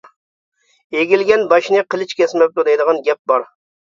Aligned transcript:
—«ئېگىلگەن 1.01 1.43
باشنى 1.51 1.81
قىلىچ 1.95 2.15
كەسمەپتۇ» 2.21 2.65
دەيدىغان 2.69 3.03
گەپ 3.09 3.21
بار. 3.33 3.47